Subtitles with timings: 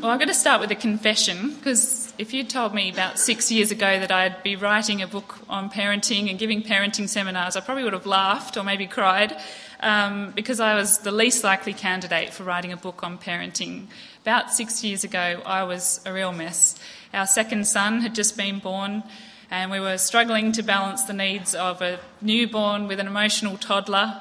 [0.00, 3.50] Well, I'm going to start with a confession because if you'd told me about six
[3.50, 7.60] years ago that I'd be writing a book on parenting and giving parenting seminars, I
[7.60, 9.34] probably would have laughed or maybe cried
[9.80, 13.86] um, because I was the least likely candidate for writing a book on parenting.
[14.20, 16.78] About six years ago, I was a real mess.
[17.14, 19.02] Our second son had just been born,
[19.50, 24.20] and we were struggling to balance the needs of a newborn with an emotional toddler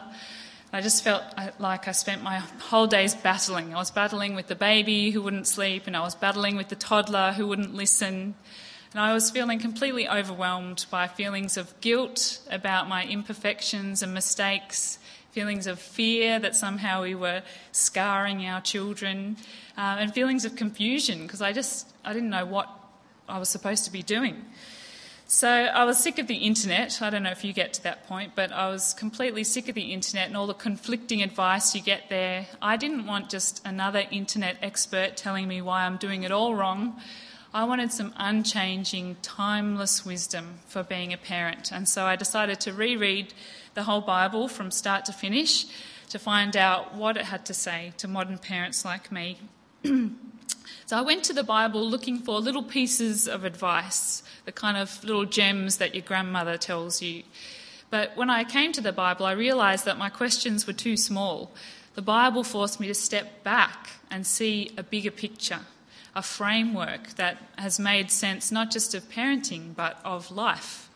[0.75, 1.23] I just felt
[1.57, 3.73] like I spent my whole days battling.
[3.73, 6.75] I was battling with the baby who wouldn't sleep, and I was battling with the
[6.75, 8.35] toddler who wouldn't listen.
[8.91, 14.99] And I was feeling completely overwhelmed by feelings of guilt about my imperfections and mistakes,
[15.31, 19.37] feelings of fear that somehow we were scarring our children,
[19.77, 22.67] uh, and feelings of confusion because I just I didn't know what
[23.29, 24.43] I was supposed to be doing.
[25.27, 27.01] So I was sick of the internet.
[27.01, 29.73] I don't know if you get to that point, but I was completely sick of
[29.73, 32.45] the internet and all the conflicting advice you get there.
[32.61, 37.01] I didn't want just another internet expert telling me why I'm doing it all wrong.
[37.55, 41.71] I wanted some unchanging, timeless wisdom for being a parent.
[41.71, 43.33] And so I decided to reread
[43.73, 45.65] the whole Bible from start to finish
[46.09, 49.39] to find out what it had to say to modern parents like me.
[50.85, 55.03] so I went to the Bible looking for little pieces of advice the kind of
[55.03, 57.23] little gems that your grandmother tells you.
[57.89, 61.51] But when I came to the Bible, I realised that my questions were too small.
[61.95, 65.61] The Bible forced me to step back and see a bigger picture,
[66.15, 70.89] a framework that has made sense not just of parenting, but of life.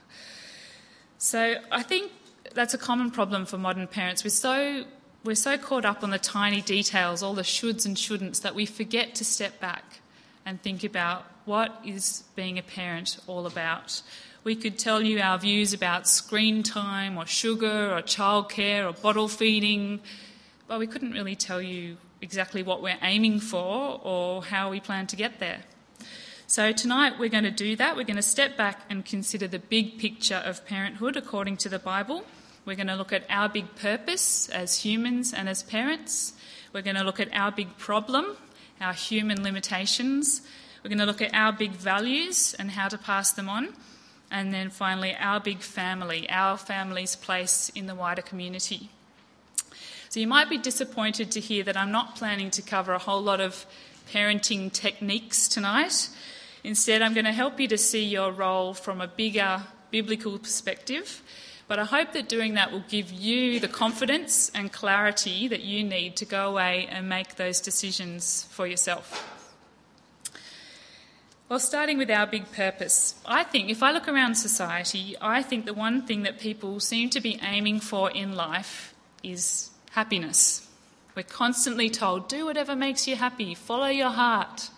[1.17, 2.11] So I think
[2.53, 4.23] that's a common problem for modern parents.
[4.23, 4.85] We're so,
[5.29, 8.65] we're so caught up on the tiny details, all the shoulds and shouldn'ts, that we
[8.65, 9.99] forget to step back
[10.43, 14.01] and think about what is being a parent all about.
[14.43, 19.27] We could tell you our views about screen time or sugar or childcare or bottle
[19.27, 19.99] feeding,
[20.67, 25.05] but we couldn't really tell you exactly what we're aiming for or how we plan
[25.05, 25.59] to get there.
[26.47, 27.95] So, tonight we're going to do that.
[27.95, 31.77] We're going to step back and consider the big picture of parenthood according to the
[31.77, 32.25] Bible.
[32.65, 36.33] We're going to look at our big purpose as humans and as parents.
[36.73, 38.37] We're going to look at our big problem
[38.81, 40.41] our human limitations.
[40.83, 43.73] We're going to look at our big values and how to pass them on.
[44.31, 48.89] And then finally, our big family, our family's place in the wider community.
[50.09, 53.21] So you might be disappointed to hear that I'm not planning to cover a whole
[53.21, 53.65] lot of
[54.11, 56.09] parenting techniques tonight.
[56.63, 61.21] Instead, I'm going to help you to see your role from a bigger biblical perspective
[61.69, 65.83] but I hope that doing that will give you the confidence and clarity that you
[65.83, 69.37] need to go away and make those decisions for yourself.
[71.47, 75.65] Well, starting with our big purpose, I think if I look around society, I think
[75.65, 80.67] the one thing that people seem to be aiming for in life is happiness.
[81.15, 84.71] We're constantly told, do whatever makes you happy, follow your heart.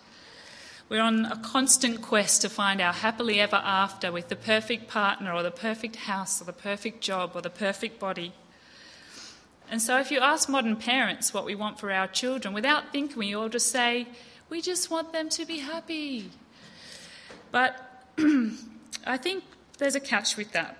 [0.92, 5.32] We're on a constant quest to find our happily ever after with the perfect partner
[5.32, 8.34] or the perfect house or the perfect job or the perfect body.
[9.70, 13.16] And so, if you ask modern parents what we want for our children, without thinking,
[13.16, 14.06] we all just say,
[14.50, 16.28] we just want them to be happy.
[17.50, 17.74] But
[19.06, 19.44] I think
[19.78, 20.76] there's a catch with that.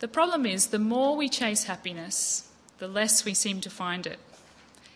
[0.00, 2.48] The problem is, the more we chase happiness,
[2.78, 4.18] the less we seem to find it.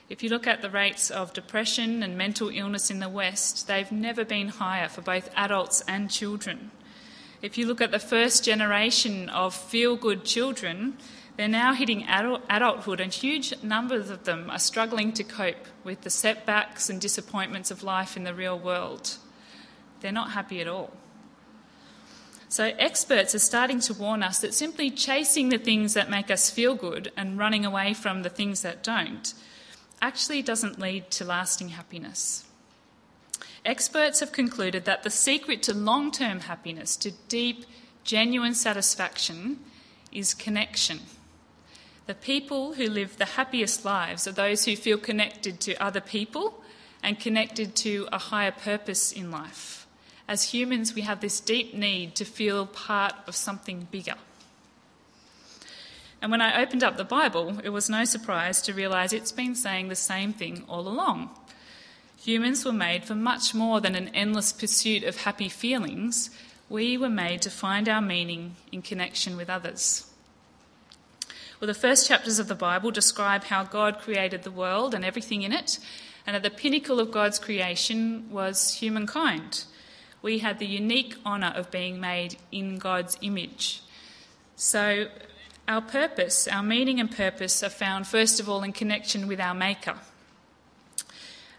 [0.09, 3.93] If you look at the rates of depression and mental illness in the West, they've
[3.93, 6.71] never been higher for both adults and children.
[7.43, 10.97] If you look at the first generation of feel good children,
[11.37, 16.01] they're now hitting adult, adulthood, and huge numbers of them are struggling to cope with
[16.01, 19.19] the setbacks and disappointments of life in the real world.
[20.01, 20.91] They're not happy at all.
[22.49, 26.49] So, experts are starting to warn us that simply chasing the things that make us
[26.49, 29.35] feel good and running away from the things that don't
[30.00, 32.44] actually doesn't lead to lasting happiness.
[33.64, 37.64] Experts have concluded that the secret to long term happiness, to deep,
[38.04, 39.59] genuine satisfaction,
[40.12, 41.00] is connection.
[42.06, 46.62] The people who live the happiest lives are those who feel connected to other people
[47.03, 49.86] and connected to a higher purpose in life.
[50.27, 54.15] As humans, we have this deep need to feel part of something bigger.
[56.20, 59.54] And when I opened up the Bible, it was no surprise to realize it's been
[59.54, 61.30] saying the same thing all along.
[62.18, 66.30] Humans were made for much more than an endless pursuit of happy feelings.
[66.68, 70.06] We were made to find our meaning in connection with others.
[71.60, 75.42] Well, the first chapters of the Bible describe how God created the world and everything
[75.42, 75.78] in it,
[76.26, 79.65] and at the pinnacle of God's creation was humankind.
[80.20, 83.82] We had the unique honour of being made in God's image.
[84.54, 85.06] So,
[85.68, 89.54] our purpose, our meaning and purpose, are found first of all in connection with our
[89.54, 89.97] Maker.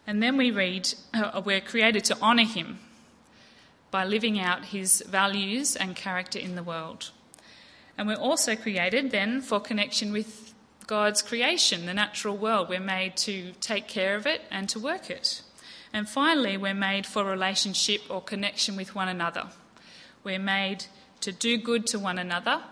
[0.07, 2.79] And then we read, uh, we're created to honour him
[3.91, 7.11] by living out his values and character in the world.
[7.97, 10.55] And we're also created then for connection with
[10.87, 12.69] God's creation, the natural world.
[12.69, 15.43] We're made to take care of it and to work it.
[15.93, 19.47] And finally, we're made for relationship or connection with one another.
[20.23, 20.85] We're made
[21.21, 22.63] to do good to one another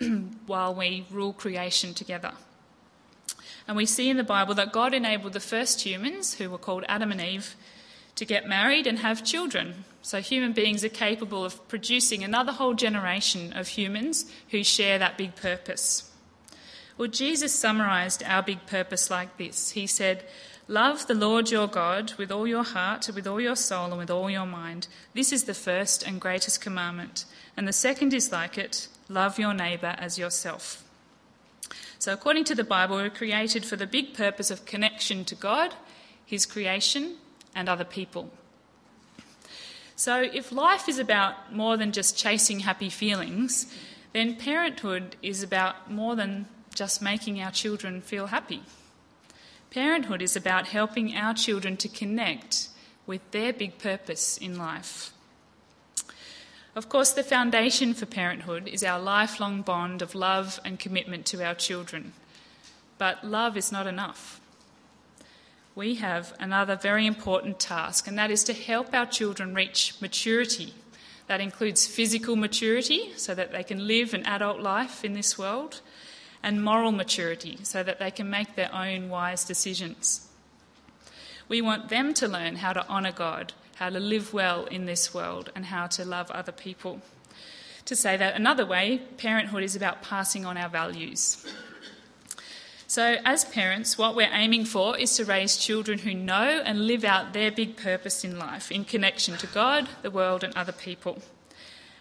[0.46, 2.32] while we rule creation together.
[3.66, 6.84] And we see in the Bible that God enabled the first humans, who were called
[6.88, 7.54] Adam and Eve,
[8.14, 9.84] to get married and have children.
[10.02, 15.18] So human beings are capable of producing another whole generation of humans who share that
[15.18, 16.10] big purpose.
[16.96, 20.24] Well, Jesus summarized our big purpose like this He said,
[20.66, 24.10] Love the Lord your God with all your heart, with all your soul, and with
[24.10, 24.88] all your mind.
[25.14, 27.24] This is the first and greatest commandment.
[27.56, 30.84] And the second is like it love your neighbour as yourself.
[31.98, 35.74] So, according to the Bible, we're created for the big purpose of connection to God,
[36.24, 37.16] His creation,
[37.54, 38.30] and other people.
[39.96, 43.66] So, if life is about more than just chasing happy feelings,
[44.12, 48.62] then parenthood is about more than just making our children feel happy.
[49.70, 52.68] Parenthood is about helping our children to connect
[53.06, 55.12] with their big purpose in life.
[56.78, 61.44] Of course, the foundation for parenthood is our lifelong bond of love and commitment to
[61.44, 62.12] our children.
[62.96, 64.40] But love is not enough
[65.78, 70.74] we have another very important task, and that is to help our children reach maturity.
[71.28, 75.80] That includes physical maturity, so that they can live an adult life in this world,
[76.42, 80.26] and moral maturity, so that they can make their own wise decisions.
[81.48, 85.14] We want them to learn how to honour God, how to live well in this
[85.14, 87.00] world, and how to love other people.
[87.84, 91.46] To say that another way, parenthood is about passing on our values.
[92.88, 97.04] So, as parents, what we're aiming for is to raise children who know and live
[97.04, 101.22] out their big purpose in life in connection to God, the world, and other people.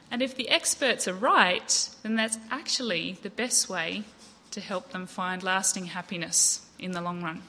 [0.09, 4.03] And if the experts are right, then that's actually the best way
[4.51, 7.43] to help them find lasting happiness in the long run.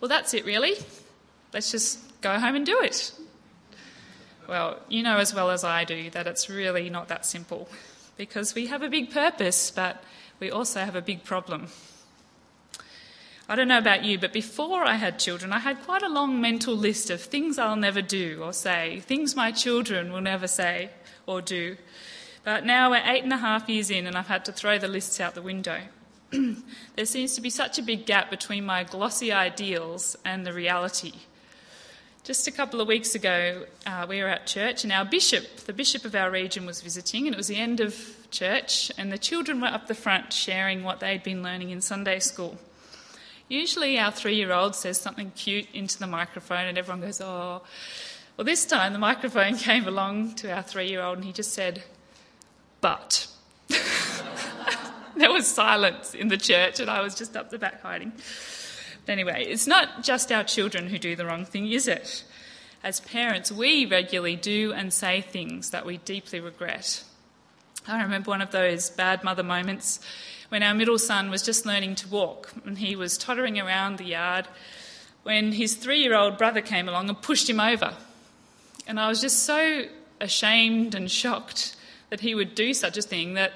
[0.00, 0.74] Well, that's it, really.
[1.52, 3.12] Let's just go home and do it.
[4.48, 7.68] Well, you know as well as I do that it's really not that simple
[8.16, 10.02] because we have a big purpose, but
[10.40, 11.68] we also have a big problem.
[13.48, 16.38] I don't know about you, but before I had children, I had quite a long
[16.38, 20.90] mental list of things I'll never do or say, things my children will never say
[21.26, 21.78] or do.
[22.44, 24.88] But now we're eight and a half years in, and I've had to throw the
[24.88, 25.80] lists out the window.
[26.30, 31.12] there seems to be such a big gap between my glossy ideals and the reality.
[32.28, 35.72] Just a couple of weeks ago, uh, we were at church, and our bishop, the
[35.72, 39.16] bishop of our region, was visiting, and it was the end of church, and the
[39.16, 42.58] children were up the front sharing what they'd been learning in Sunday school.
[43.48, 47.62] Usually, our three year old says something cute into the microphone, and everyone goes, Oh.
[48.36, 51.54] Well, this time the microphone came along to our three year old, and he just
[51.54, 51.82] said,
[52.82, 53.26] But.
[55.16, 58.12] there was silence in the church, and I was just up the back hiding.
[59.08, 62.24] Anyway, it's not just our children who do the wrong thing, is it?
[62.82, 67.02] As parents, we regularly do and say things that we deeply regret.
[67.86, 70.00] I remember one of those bad mother moments
[70.50, 74.04] when our middle son was just learning to walk and he was tottering around the
[74.04, 74.46] yard
[75.22, 77.94] when his three year old brother came along and pushed him over.
[78.86, 79.84] And I was just so
[80.20, 81.76] ashamed and shocked
[82.10, 83.52] that he would do such a thing that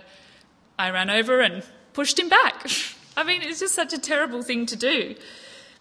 [0.78, 1.62] I ran over and
[1.92, 2.66] pushed him back.
[3.16, 5.14] I mean, it's just such a terrible thing to do.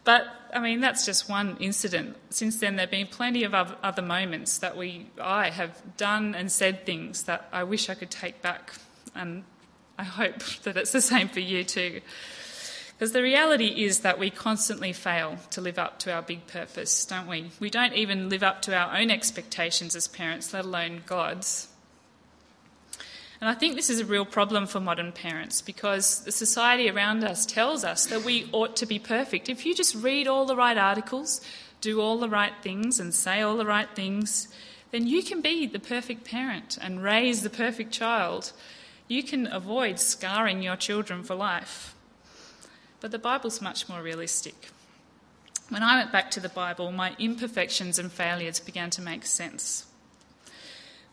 [0.03, 2.17] But I mean, that's just one incident.
[2.29, 6.51] Since then, there have been plenty of other moments that we, I have done and
[6.51, 8.74] said things that I wish I could take back.
[9.15, 9.43] And
[9.98, 12.01] I hope that it's the same for you too.
[12.93, 17.03] Because the reality is that we constantly fail to live up to our big purpose,
[17.05, 17.50] don't we?
[17.60, 21.67] We don't even live up to our own expectations as parents, let alone God's.
[23.41, 27.24] And I think this is a real problem for modern parents because the society around
[27.24, 29.50] us tells us that we ought to be perfect.
[29.50, 31.41] If you just read all the right articles,
[31.81, 34.48] do all the right things, and say all the right things,
[34.91, 38.51] then you can be the perfect parent and raise the perfect child.
[39.07, 41.95] You can avoid scarring your children for life.
[43.00, 44.69] But the Bible's much more realistic.
[45.69, 49.88] When I went back to the Bible, my imperfections and failures began to make sense.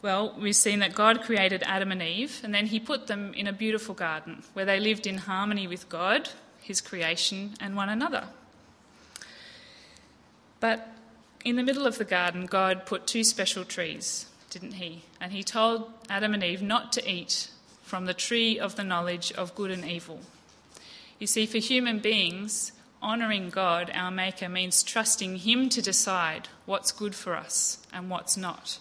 [0.01, 3.47] Well, we've seen that God created Adam and Eve, and then he put them in
[3.49, 8.25] a beautiful garden where they lived in harmony with God, his creation, and one another.
[10.61, 10.89] But
[11.45, 15.03] in the middle of the garden, God put two special trees, didn't he?
[15.21, 17.51] And he told Adam and Eve not to eat
[17.83, 20.21] from the tree of the knowledge of good and evil.
[21.19, 26.93] You see, for human beings, honouring God, our Maker, means trusting Him to decide what's
[26.93, 28.79] good for us and what's not.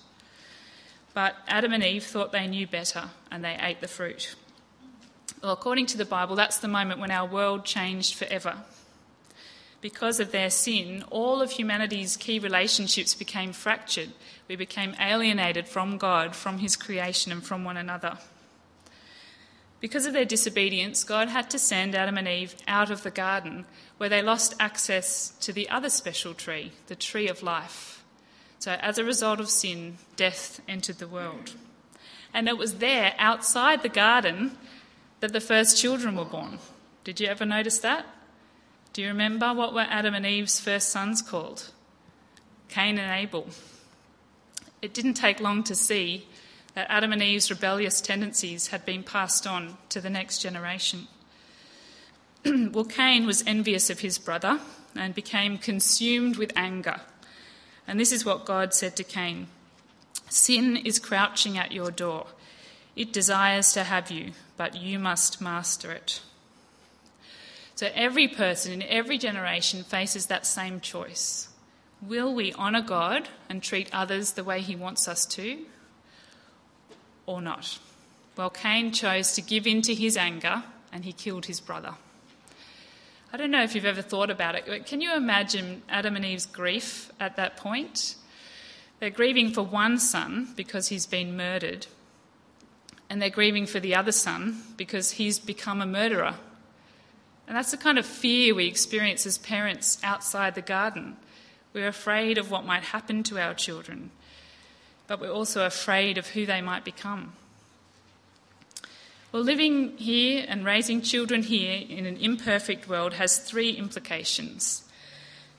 [1.18, 4.36] But Adam and Eve thought they knew better and they ate the fruit.
[5.42, 8.58] Well, according to the Bible, that's the moment when our world changed forever.
[9.82, 14.10] Because of their sin, all of humanity's key relationships became fractured.
[14.48, 18.20] We became alienated from God, from His creation, and from one another.
[19.80, 23.66] Because of their disobedience, God had to send Adam and Eve out of the garden,
[23.98, 27.97] where they lost access to the other special tree, the tree of life.
[28.60, 31.54] So, as a result of sin, death entered the world.
[32.34, 34.58] And it was there, outside the garden,
[35.20, 36.60] that the first children were born.
[37.04, 38.06] Did you ever notice that?
[38.94, 41.72] Do you remember what were Adam and Eve's first sons called?
[42.70, 43.48] Cain and Abel.
[44.82, 46.28] It didn't take long to see
[46.74, 51.08] that Adam and Eve's rebellious tendencies had been passed on to the next generation.
[52.46, 54.60] well, Cain was envious of his brother
[54.96, 57.02] and became consumed with anger.
[57.88, 59.48] And this is what God said to Cain
[60.30, 62.28] Sin is crouching at your door.
[62.96, 66.22] It desires to have you, but you must master it.
[67.76, 71.48] So every person in every generation faces that same choice.
[72.02, 75.66] Will we honour God and treat others the way He wants us to,
[77.26, 77.80] or not?
[78.38, 80.64] Well, Cain chose to give in to his anger
[80.94, 81.96] and he killed his brother.
[83.32, 86.24] I don't know if you've ever thought about it, but can you imagine Adam and
[86.24, 88.16] Eve's grief at that point?
[89.00, 91.88] They're grieving for one son because he's been murdered,
[93.10, 96.36] and they're grieving for the other son because he's become a murderer.
[97.48, 101.18] And that's the kind of fear we experience as parents outside the garden.
[101.74, 104.12] We're afraid of what might happen to our children,
[105.06, 107.34] but we're also afraid of who they might become.
[109.32, 114.86] Well, living here and raising children here in an imperfect world has three implications.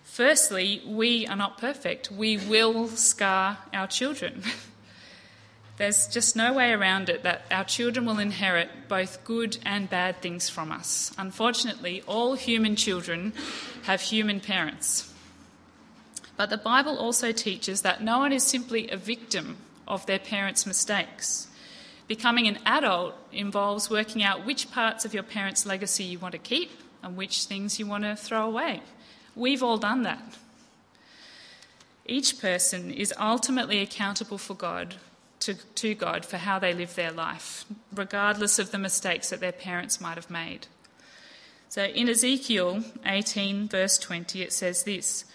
[0.04, 2.10] Firstly, we are not perfect.
[2.10, 4.42] We will scar our children.
[5.76, 10.22] There's just no way around it that our children will inherit both good and bad
[10.22, 11.12] things from us.
[11.18, 13.34] Unfortunately, all human children
[13.82, 15.12] have human parents.
[16.38, 20.66] But the Bible also teaches that no one is simply a victim of their parents'
[20.66, 21.47] mistakes.
[22.08, 26.38] Becoming an adult involves working out which parts of your parents' legacy you want to
[26.38, 26.70] keep
[27.02, 28.82] and which things you want to throw away.
[29.36, 30.38] We've all done that.
[32.06, 34.96] Each person is ultimately accountable for God
[35.40, 39.52] to, to God for how they live their life, regardless of the mistakes that their
[39.52, 40.66] parents might have made.
[41.68, 45.26] So in Ezekiel 18, verse 20, it says this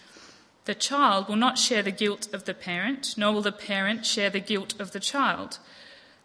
[0.66, 4.32] The child will not share the guilt of the parent, nor will the parent share
[4.32, 5.60] the guilt of the child.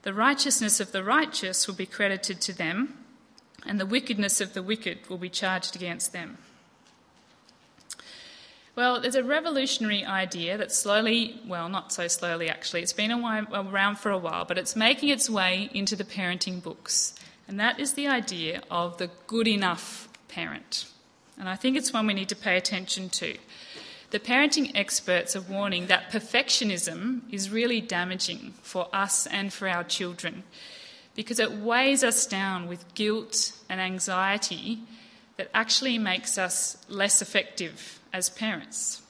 [0.02, 3.05] The righteousness of the righteous will be credited to them,
[3.67, 6.38] and the wickedness of the wicked will be charged against them.
[8.76, 13.99] Well, there's a revolutionary idea that slowly, well, not so slowly actually, it's been around
[13.99, 17.12] for a while, but it's making its way into the parenting books.
[17.49, 20.85] And that is the idea of the good enough parent.
[21.37, 23.37] And I think it's one we need to pay attention to.
[24.11, 29.85] The parenting experts are warning that perfectionism is really damaging for us and for our
[29.85, 30.45] children
[31.15, 34.79] because it weighs us down with guilt and anxiety
[35.37, 39.03] that actually makes us less effective as parents.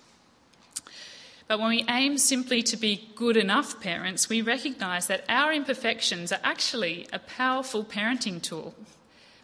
[1.47, 6.33] But when we aim simply to be good enough parents, we recognise that our imperfections
[6.33, 8.75] are actually a powerful parenting tool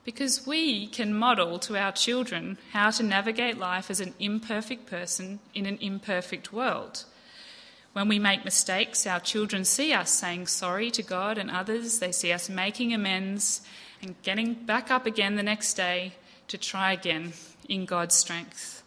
[0.05, 5.41] because we can model to our children how to navigate life as an imperfect person
[5.55, 7.05] in an imperfect world.
[7.95, 12.01] When we make mistakes, our children see us saying sorry to God and others.
[12.01, 13.63] They see us making amends
[14.03, 16.15] and getting back up again the next day
[16.49, 17.33] to try again
[17.69, 18.83] in God's strength.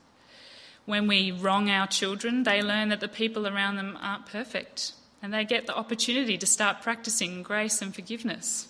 [0.86, 5.34] When we wrong our children, they learn that the people around them aren't perfect and
[5.34, 8.68] they get the opportunity to start practicing grace and forgiveness.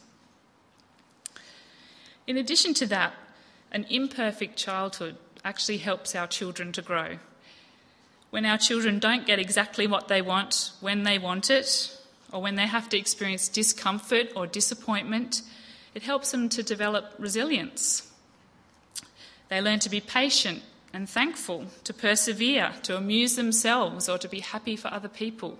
[2.28, 3.14] In addition to that,
[3.72, 7.20] an imperfect childhood actually helps our children to grow.
[8.30, 11.98] When our children don't get exactly what they want when they want it,
[12.32, 15.42] or when they have to experience discomfort or disappointment,
[15.96, 18.12] it helps them to develop resilience.
[19.48, 20.62] They learn to be patient
[20.94, 25.58] and thankful, to persevere, to amuse themselves, or to be happy for other people.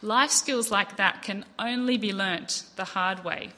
[0.00, 3.50] Life skills like that can only be learnt the hard way.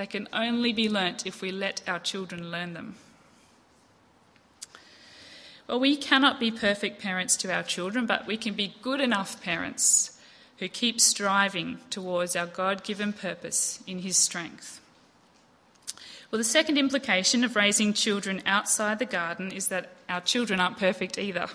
[0.00, 2.94] They can only be learnt if we let our children learn them.
[5.66, 9.42] Well, we cannot be perfect parents to our children, but we can be good enough
[9.42, 10.18] parents
[10.56, 14.80] who keep striving towards our God given purpose in His strength.
[16.30, 20.78] Well, the second implication of raising children outside the garden is that our children aren't
[20.78, 21.48] perfect either.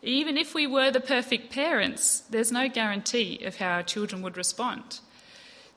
[0.00, 4.38] Even if we were the perfect parents, there's no guarantee of how our children would
[4.38, 5.00] respond.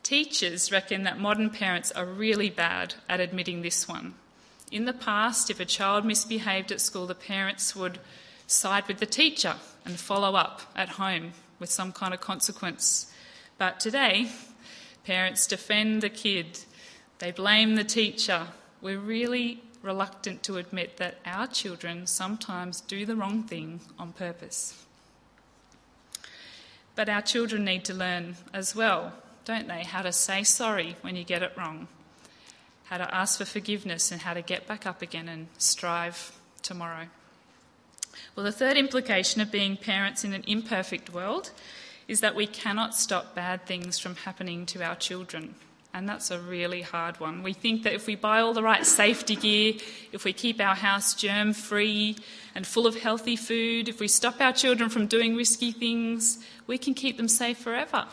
[0.05, 4.13] Teachers reckon that modern parents are really bad at admitting this one.
[4.71, 7.97] In the past, if a child misbehaved at school, the parents would
[8.45, 13.11] side with the teacher and follow up at home with some kind of consequence.
[13.57, 14.29] But today,
[15.05, 16.59] parents defend the kid,
[17.17, 18.49] they blame the teacher.
[18.83, 24.85] We're really reluctant to admit that our children sometimes do the wrong thing on purpose.
[26.93, 29.11] But our children need to learn as well
[29.45, 29.83] don't they?
[29.83, 31.87] How to say sorry when you get it wrong,
[32.85, 37.05] how to ask for forgiveness, and how to get back up again and strive tomorrow.
[38.35, 41.51] Well, the third implication of being parents in an imperfect world
[42.07, 45.55] is that we cannot stop bad things from happening to our children.
[45.93, 47.41] And that's a really hard one.
[47.41, 49.75] We think that if we buy all the right safety gear,
[50.11, 52.17] if we keep our house germ free
[52.53, 56.77] and full of healthy food, if we stop our children from doing risky things, we
[56.77, 58.07] can keep them safe forever.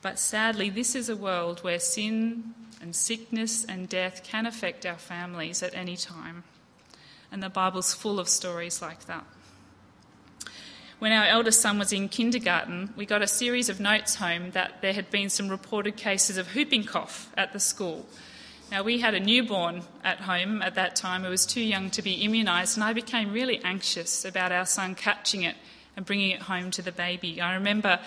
[0.00, 4.98] But sadly, this is a world where sin and sickness and death can affect our
[4.98, 6.44] families at any time.
[7.32, 9.24] And the Bible's full of stories like that.
[10.98, 14.82] When our eldest son was in kindergarten, we got a series of notes home that
[14.82, 18.06] there had been some reported cases of whooping cough at the school.
[18.70, 22.02] Now, we had a newborn at home at that time who was too young to
[22.02, 25.56] be immunised, and I became really anxious about our son catching it
[25.96, 27.40] and bringing it home to the baby.
[27.40, 28.00] I remember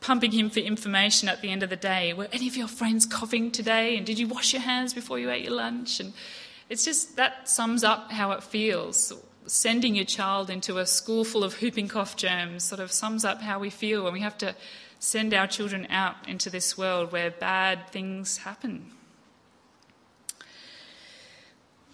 [0.00, 2.12] pumping him for information at the end of the day.
[2.12, 3.96] Were any of your friends coughing today?
[3.96, 6.00] And did you wash your hands before you ate your lunch?
[6.00, 6.12] And
[6.68, 9.12] it's just that sums up how it feels.
[9.46, 13.40] Sending your child into a school full of whooping cough germs sort of sums up
[13.40, 14.54] how we feel when we have to
[14.98, 18.90] send our children out into this world where bad things happen.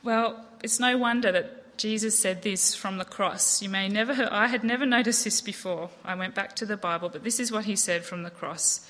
[0.02, 3.62] Well, it's no wonder that Jesus said this from the cross.
[3.62, 5.90] You may never I had never noticed this before.
[6.04, 8.88] I went back to the Bible, but this is what he said from the cross.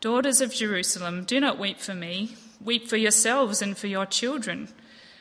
[0.00, 2.36] Daughters of Jerusalem, do not weep for me.
[2.60, 4.68] Weep for yourselves and for your children.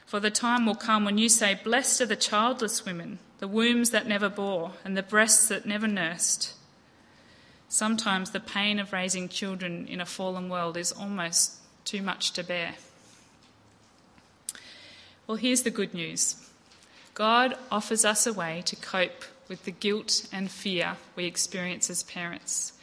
[0.06, 3.92] For the time will come when you say, Blessed are the childless women, the wombs
[3.92, 6.54] that never bore, and the breasts that never nursed.
[7.70, 11.54] Sometimes the pain of raising children in a fallen world is almost
[11.86, 12.76] too much to bear.
[15.26, 16.36] Well, here's the good news
[17.22, 22.02] God offers us a way to cope with the guilt and fear we experience as
[22.02, 22.74] parents.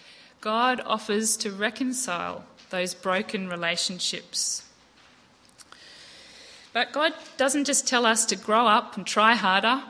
[0.40, 4.64] God offers to reconcile those broken relationships.
[6.72, 9.82] But God doesn't just tell us to grow up and try harder.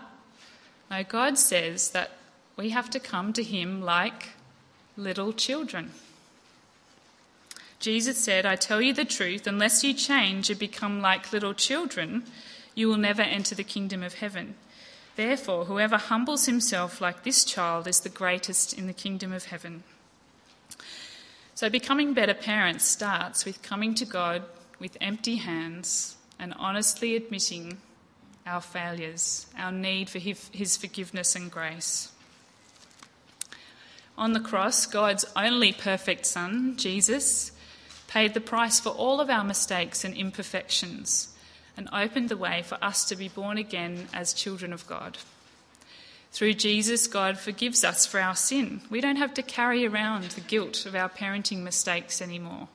[0.90, 2.12] No, God says that
[2.56, 4.30] we have to come to Him like
[4.96, 5.90] little children.
[7.80, 12.24] Jesus said, I tell you the truth, unless you change and become like little children,
[12.78, 14.54] you will never enter the kingdom of heaven.
[15.16, 19.82] Therefore, whoever humbles himself like this child is the greatest in the kingdom of heaven.
[21.56, 24.44] So, becoming better parents starts with coming to God
[24.78, 27.78] with empty hands and honestly admitting
[28.46, 32.12] our failures, our need for His forgiveness and grace.
[34.16, 37.50] On the cross, God's only perfect Son, Jesus,
[38.06, 41.34] paid the price for all of our mistakes and imperfections
[41.78, 45.16] and opened the way for us to be born again as children of God.
[46.32, 48.80] Through Jesus, God forgives us for our sin.
[48.90, 52.66] We don't have to carry around the guilt of our parenting mistakes anymore.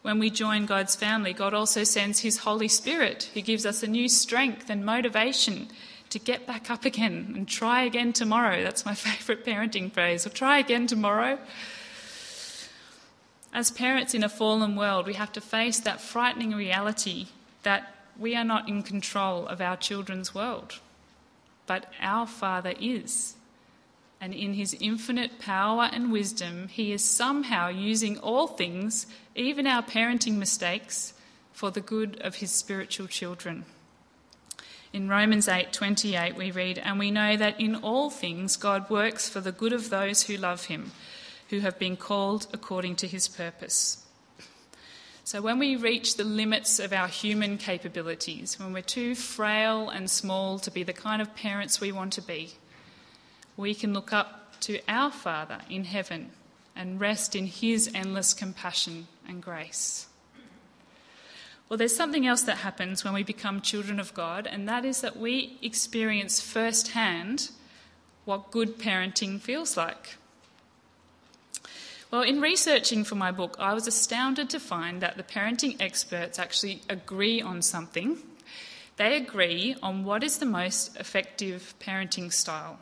[0.00, 3.86] When we join God's family, God also sends His Holy Spirit, who gives us a
[3.86, 5.68] new strength and motivation
[6.08, 8.62] to get back up again and try again tomorrow.
[8.62, 10.26] That's my favourite parenting phrase.
[10.26, 11.38] Or try again tomorrow.
[13.52, 17.26] As parents in a fallen world, we have to face that frightening reality
[17.62, 20.80] that we are not in control of our children's world,
[21.66, 23.34] but our Father is.
[24.20, 29.82] And in his infinite power and wisdom, he is somehow using all things, even our
[29.82, 31.14] parenting mistakes,
[31.52, 33.64] for the good of his spiritual children.
[34.92, 39.40] In Romans 8:28 we read, "And we know that in all things God works for
[39.40, 40.92] the good of those who love him,
[41.48, 44.04] who have been called according to his purpose."
[45.30, 50.10] So, when we reach the limits of our human capabilities, when we're too frail and
[50.10, 52.54] small to be the kind of parents we want to be,
[53.56, 56.32] we can look up to our Father in heaven
[56.74, 60.08] and rest in His endless compassion and grace.
[61.68, 65.00] Well, there's something else that happens when we become children of God, and that is
[65.00, 67.50] that we experience firsthand
[68.24, 70.16] what good parenting feels like.
[72.10, 76.40] Well, in researching for my book, I was astounded to find that the parenting experts
[76.40, 78.18] actually agree on something.
[78.96, 82.80] They agree on what is the most effective parenting style.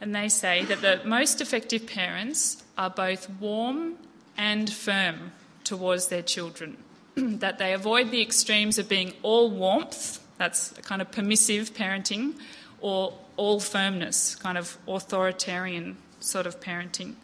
[0.00, 3.96] And they say that the most effective parents are both warm
[4.38, 6.78] and firm towards their children,
[7.14, 12.34] that they avoid the extremes of being all warmth, that's kind of permissive parenting,
[12.80, 17.16] or all firmness, kind of authoritarian sort of parenting.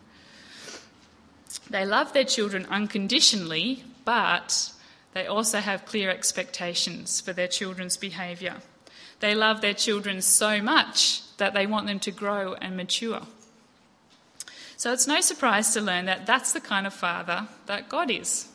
[1.70, 4.72] They love their children unconditionally, but
[5.14, 8.57] they also have clear expectations for their children's behaviour.
[9.20, 13.22] They love their children so much that they want them to grow and mature.
[14.77, 18.48] So it's no surprise to learn that that's the kind of father that God is.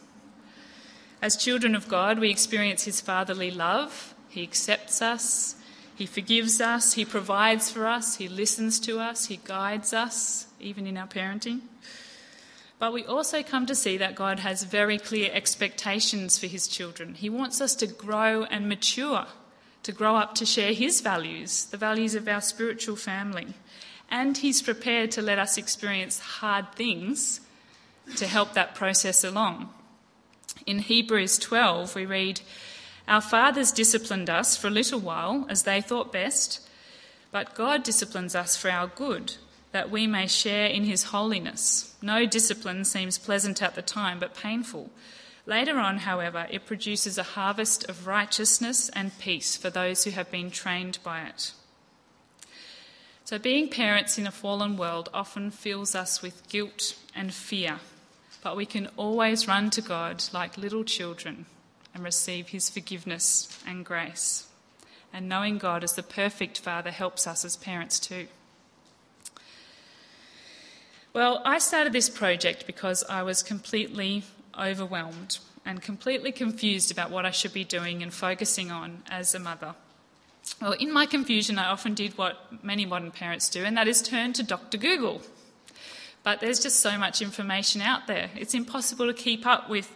[1.21, 4.13] As children of God, we experience his fatherly love.
[4.29, 5.55] He accepts us,
[5.95, 10.85] he forgives us, he provides for us, he listens to us, he guides us, even
[10.85, 11.61] in our parenting.
[12.79, 17.13] But we also come to see that God has very clear expectations for his children.
[17.13, 19.25] He wants us to grow and mature,
[19.83, 23.47] to grow up to share his values, the values of our spiritual family.
[24.09, 27.41] And he's prepared to let us experience hard things
[28.15, 29.69] to help that process along.
[30.65, 32.39] In Hebrews 12, we read,
[33.09, 36.67] Our fathers disciplined us for a little while as they thought best,
[37.31, 39.35] but God disciplines us for our good
[39.71, 41.95] that we may share in his holiness.
[42.01, 44.89] No discipline seems pleasant at the time, but painful.
[45.45, 50.32] Later on, however, it produces a harvest of righteousness and peace for those who have
[50.32, 51.53] been trained by it.
[53.25, 57.79] So, being parents in a fallen world often fills us with guilt and fear,
[58.41, 61.45] but we can always run to God like little children
[61.93, 64.47] and receive his forgiveness and grace.
[65.13, 68.27] And knowing God as the perfect Father helps us as parents too.
[71.11, 74.23] Well, I started this project because I was completely
[74.57, 79.39] overwhelmed and completely confused about what I should be doing and focusing on as a
[79.39, 79.73] mother.
[80.61, 84.03] Well, in my confusion, I often did what many modern parents do, and that is
[84.03, 84.77] turn to Dr.
[84.77, 85.21] Google.
[86.23, 88.29] But there's just so much information out there.
[88.35, 89.91] It's impossible to keep up with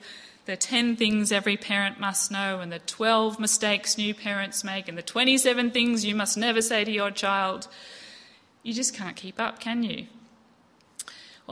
[0.45, 4.97] the 10 things every parent must know, and the 12 mistakes new parents make, and
[4.97, 7.67] the 27 things you must never say to your child.
[8.63, 10.07] You just can't keep up, can you?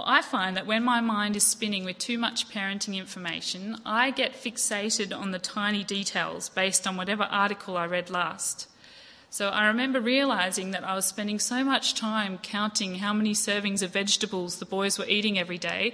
[0.02, 4.10] Well, I find that when my mind is spinning with too much parenting information, I
[4.10, 8.68] get fixated on the tiny details based on whatever article I read last.
[9.30, 13.84] So I remember realizing that I was spending so much time counting how many servings
[13.84, 15.94] of vegetables the boys were eating every day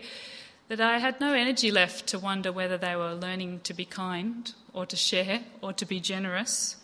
[0.70, 4.54] that I had no energy left to wonder whether they were learning to be kind
[4.72, 6.78] or to share or to be generous.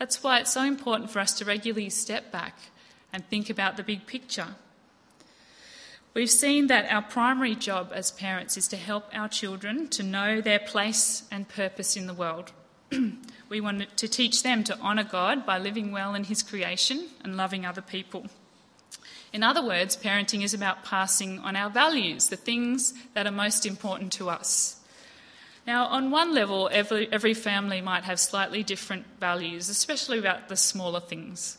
[0.00, 2.58] That's why it's so important for us to regularly step back
[3.12, 4.56] and think about the big picture.
[6.14, 10.42] We've seen that our primary job as parents is to help our children to know
[10.42, 12.52] their place and purpose in the world.
[13.48, 17.38] we want to teach them to honour God by living well in His creation and
[17.38, 18.26] loving other people.
[19.32, 23.64] In other words, parenting is about passing on our values, the things that are most
[23.64, 24.80] important to us.
[25.66, 30.56] Now, on one level, every, every family might have slightly different values, especially about the
[30.56, 31.56] smaller things.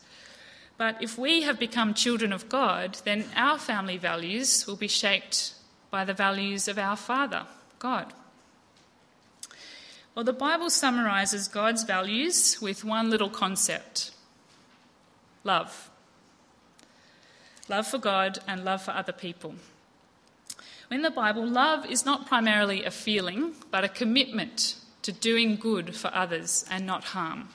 [0.84, 5.54] But if we have become children of God, then our family values will be shaped
[5.90, 7.46] by the values of our Father,
[7.80, 8.12] God.
[10.14, 14.12] Well, the Bible summarizes God's values with one little concept
[15.46, 15.90] love.
[17.70, 19.56] Love for God and love for other people.
[20.92, 25.96] In the Bible, love is not primarily a feeling, but a commitment to doing good
[25.96, 27.48] for others and not harm.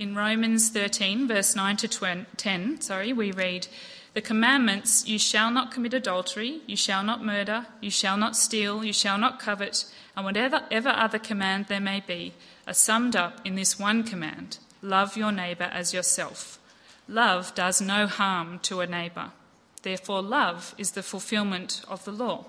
[0.00, 3.66] In Romans 13, verse 9 to 10, sorry, we read,
[4.14, 8.82] The commandments, you shall not commit adultery, you shall not murder, you shall not steal,
[8.82, 9.84] you shall not covet,
[10.16, 12.32] and whatever ever other command there may be,
[12.66, 16.58] are summed up in this one command love your neighbour as yourself.
[17.06, 19.32] Love does no harm to a neighbour.
[19.82, 22.46] Therefore, love is the fulfilment of the law.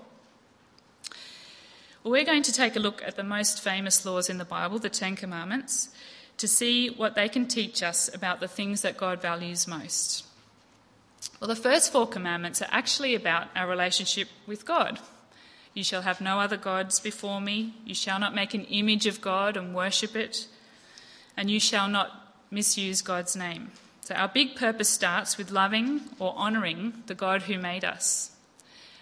[2.02, 4.78] Well, we're going to take a look at the most famous laws in the Bible,
[4.78, 5.90] the Ten Commandments
[6.42, 10.26] to see what they can teach us about the things that God values most.
[11.38, 14.98] Well, the first four commandments are actually about our relationship with God.
[15.72, 17.76] You shall have no other gods before me.
[17.86, 20.48] You shall not make an image of God and worship it.
[21.36, 22.10] And you shall not
[22.50, 23.70] misuse God's name.
[24.00, 28.31] So, our big purpose starts with loving or honouring the God who made us.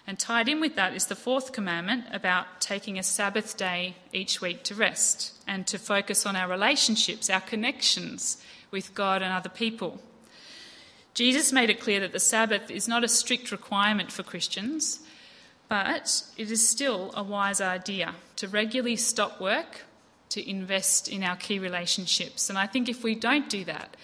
[0.07, 4.41] And tied in with that is the fourth commandment about taking a Sabbath day each
[4.41, 9.49] week to rest and to focus on our relationships, our connections with God and other
[9.49, 10.01] people.
[11.13, 15.01] Jesus made it clear that the Sabbath is not a strict requirement for Christians,
[15.71, 19.85] But it is still a wise idea to regularly stop work
[20.27, 22.49] to invest in our key relationships.
[22.49, 23.95] And I think if we don't do that,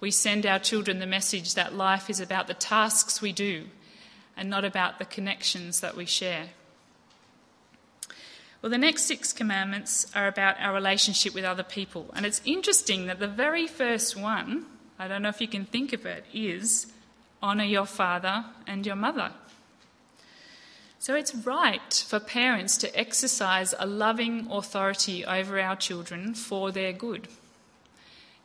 [0.00, 3.66] we send our children the message that life is about the tasks we do
[4.36, 6.48] and not about the connections that we share.
[8.60, 12.10] Well, the next six commandments are about our relationship with other people.
[12.14, 14.66] And it's interesting that the very first one,
[14.98, 16.86] I don't know if you can think of it, is
[17.42, 19.32] honour your father and your mother.
[21.00, 26.92] So it's right for parents to exercise a loving authority over our children for their
[26.92, 27.26] good.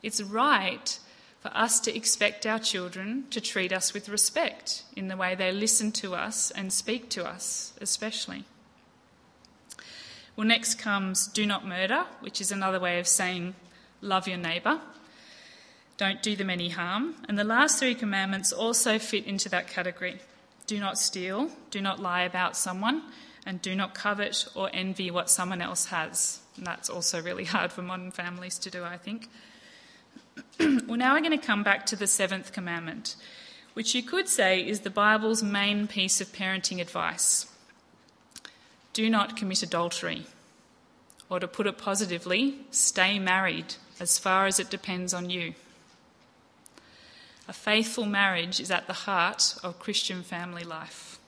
[0.02, 0.98] It's right
[1.40, 5.52] for us to expect our children to treat us with respect in the way they
[5.52, 8.44] listen to us and speak to us, especially.
[10.36, 13.54] Well, next comes do not murder, which is another way of saying
[14.00, 14.80] love your neighbour.
[15.96, 17.16] Don't do them any harm.
[17.28, 20.20] And the last three commandments also fit into that category.
[20.66, 23.02] Do not steal, do not lie about someone,
[23.46, 26.40] and do not covet or envy what someone else has.
[26.56, 29.28] And that's also really hard for modern families to do, I think.
[30.60, 33.16] Well, now we're going to come back to the seventh commandment,
[33.74, 37.46] which you could say is the Bible's main piece of parenting advice
[38.98, 40.26] do not commit adultery.
[41.30, 45.54] Or to put it positively, stay married as far as it depends on you.
[47.46, 51.20] A faithful marriage is at the heart of Christian family life.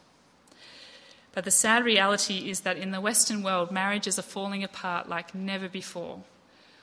[1.32, 5.32] But the sad reality is that in the Western world, marriages are falling apart like
[5.32, 6.24] never before.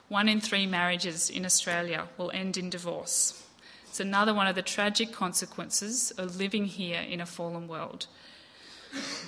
[0.10, 3.44] One in three marriages in Australia will end in divorce.
[3.90, 8.08] It's another one of the tragic consequences of living here in a fallen world.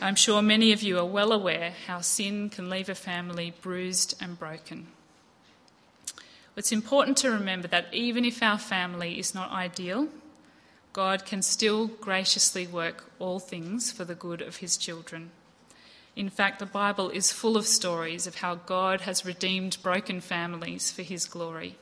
[0.02, 4.16] I'm sure many of you are well aware how sin can leave a family bruised
[4.22, 4.88] and broken.
[6.56, 10.08] It's important to remember that even if our family is not ideal,
[10.94, 15.32] God can still graciously work all things for the good of his children.
[16.20, 20.92] In fact, the Bible is full of stories of how God has redeemed broken families
[20.92, 21.78] for his glory.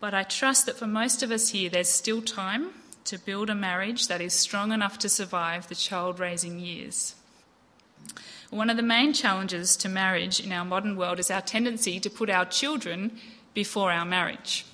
[0.00, 2.70] But I trust that for most of us here, there's still time
[3.04, 7.14] to build a marriage that is strong enough to survive the child raising years.
[8.50, 12.10] One of the main challenges to marriage in our modern world is our tendency to
[12.10, 13.16] put our children
[13.54, 14.66] before our marriage.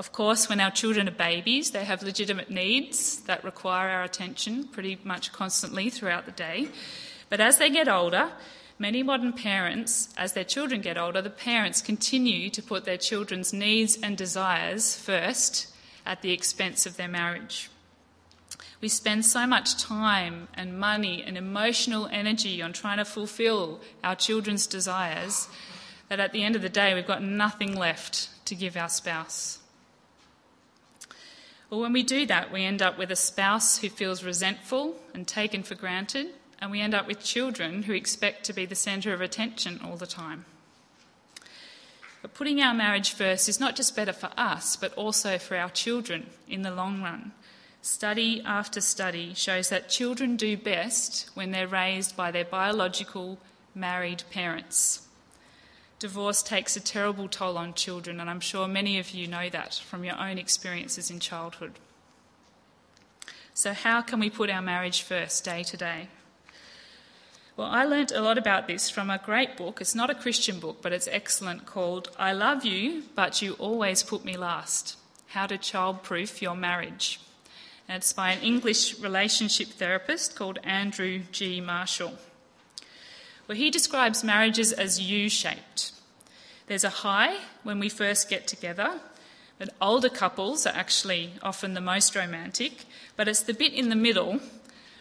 [0.00, 4.64] Of course, when our children are babies, they have legitimate needs that require our attention
[4.64, 6.68] pretty much constantly throughout the day.
[7.28, 8.32] But as they get older,
[8.78, 13.52] many modern parents, as their children get older, the parents continue to put their children's
[13.52, 15.66] needs and desires first
[16.06, 17.68] at the expense of their marriage.
[18.80, 24.16] We spend so much time and money and emotional energy on trying to fulfill our
[24.16, 25.46] children's desires
[26.08, 29.59] that at the end of the day, we've got nothing left to give our spouse.
[31.70, 35.26] Well, when we do that, we end up with a spouse who feels resentful and
[35.26, 36.26] taken for granted,
[36.60, 39.96] and we end up with children who expect to be the centre of attention all
[39.96, 40.46] the time.
[42.22, 45.70] But putting our marriage first is not just better for us, but also for our
[45.70, 47.30] children in the long run.
[47.82, 53.38] Study after study shows that children do best when they're raised by their biological
[53.76, 55.06] married parents.
[56.00, 59.74] Divorce takes a terrible toll on children, and I'm sure many of you know that
[59.74, 61.72] from your own experiences in childhood.
[63.52, 66.08] So, how can we put our marriage first day to day?
[67.54, 69.82] Well, I learnt a lot about this from a great book.
[69.82, 74.02] It's not a Christian book, but it's excellent called I Love You, But You Always
[74.02, 77.20] Put Me Last How to Childproof Your Marriage.
[77.86, 81.60] And it's by an English relationship therapist called Andrew G.
[81.60, 82.14] Marshall.
[83.50, 85.90] Well, he describes marriages as U shaped.
[86.68, 89.00] There's a high when we first get together,
[89.58, 92.84] but older couples are actually often the most romantic,
[93.16, 94.38] but it's the bit in the middle,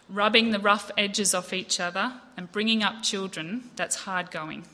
[0.09, 4.65] rubbing the rough edges off each other and bringing up children, that's hard going.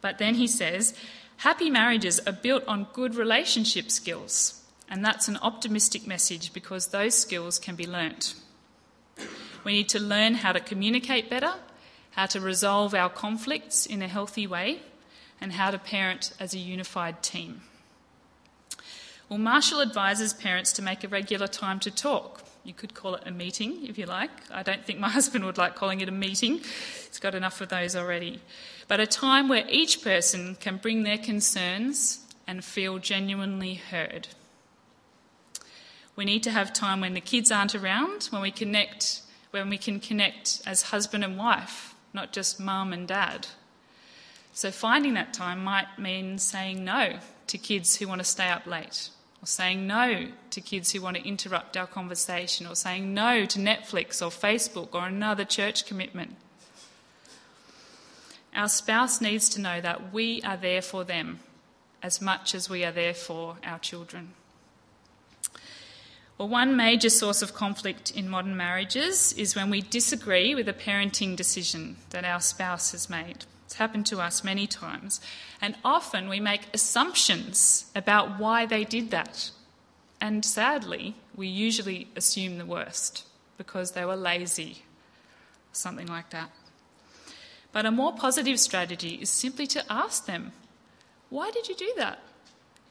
[0.00, 0.94] But then he says,
[1.38, 4.62] happy marriages are built on good relationship skills.
[4.88, 8.36] And that's an optimistic message because those skills can be learnt.
[9.64, 11.54] We need to learn how to communicate better,
[12.14, 14.82] how to resolve our conflicts in a healthy way,
[15.40, 17.62] and how to parent as a unified team.
[19.28, 22.42] Well, Marshall advises parents to make a regular time to talk.
[22.62, 24.30] You could call it a meeting if you like.
[24.50, 27.68] I don't think my husband would like calling it a meeting, he's got enough of
[27.68, 28.40] those already.
[28.86, 34.28] But a time where each person can bring their concerns and feel genuinely heard.
[36.16, 39.78] We need to have time when the kids aren't around, when we connect, when we
[39.78, 43.48] can connect as husband and wife, not just mum and dad.
[44.52, 48.66] So finding that time might mean saying no to kids who want to stay up
[48.66, 49.10] late,
[49.42, 53.58] or saying no to kids who want to interrupt our conversation, or saying no to
[53.58, 56.36] Netflix or Facebook or another church commitment.
[58.54, 61.40] Our spouse needs to know that we are there for them
[62.00, 64.34] as much as we are there for our children.
[66.36, 70.72] Well, one major source of conflict in modern marriages is when we disagree with a
[70.72, 73.44] parenting decision that our spouse has made.
[73.66, 75.20] It's happened to us many times.
[75.60, 79.50] And often we make assumptions about why they did that.
[80.20, 83.24] And sadly, we usually assume the worst
[83.56, 84.82] because they were lazy,
[85.72, 86.50] something like that.
[87.70, 90.52] But a more positive strategy is simply to ask them,
[91.30, 92.20] Why did you do that?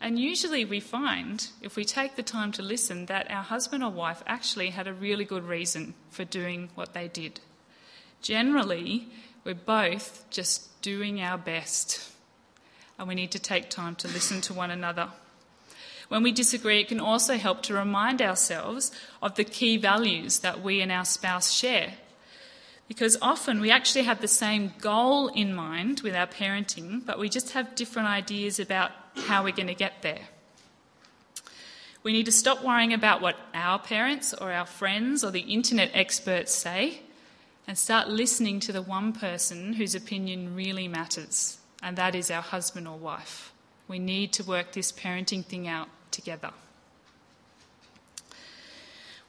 [0.03, 3.89] And usually we find, if we take the time to listen, that our husband or
[3.89, 7.39] wife actually had a really good reason for doing what they did.
[8.21, 9.07] Generally,
[9.45, 12.11] we're both just doing our best,
[12.99, 15.07] and we need to take time to listen to one another.
[16.09, 20.61] When we disagree, it can also help to remind ourselves of the key values that
[20.61, 21.93] we and our spouse share.
[22.93, 27.27] Because often we actually have the same goal in mind with our parenting, but we
[27.27, 30.27] just have different ideas about how we're going to get there.
[32.03, 35.89] We need to stop worrying about what our parents or our friends or the internet
[35.95, 37.01] experts say
[37.65, 42.43] and start listening to the one person whose opinion really matters, and that is our
[42.43, 43.53] husband or wife.
[43.87, 46.51] We need to work this parenting thing out together.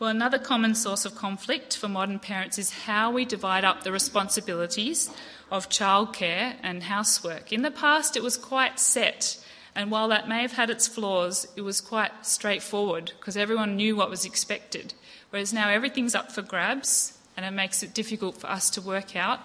[0.05, 3.91] Well, another common source of conflict for modern parents is how we divide up the
[3.91, 5.09] responsibilities
[5.51, 7.55] of childcare and housework.
[7.55, 9.43] In the past, it was quite set
[9.75, 13.97] and while that may have had its flaws, it was quite straightforward because everyone knew
[13.97, 14.93] what was expected.
[15.31, 19.17] Whereas now everything's up for grabs and it makes it difficult for us to work
[19.17, 19.41] out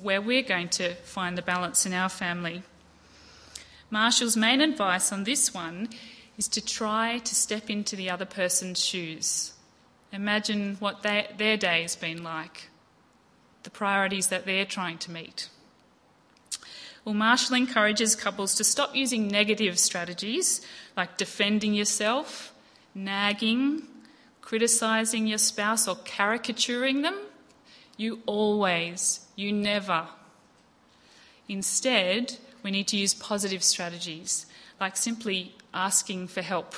[0.00, 2.62] where we're going to find the balance in our family.
[3.90, 5.88] Marshall's main advice on this one
[6.38, 9.51] is to try to step into the other person's shoes.
[10.12, 12.68] Imagine what they, their day has been like,
[13.62, 15.48] the priorities that they're trying to meet.
[17.04, 20.60] Well, Marshall encourages couples to stop using negative strategies
[20.96, 22.52] like defending yourself,
[22.94, 23.82] nagging,
[24.40, 27.18] criticizing your spouse, or caricaturing them.
[27.96, 30.06] You always, you never.
[31.48, 34.46] Instead, we need to use positive strategies
[34.80, 36.74] like simply asking for help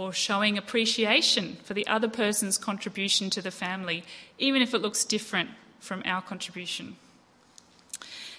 [0.00, 4.02] or showing appreciation for the other person's contribution to the family,
[4.38, 6.96] even if it looks different from our contribution.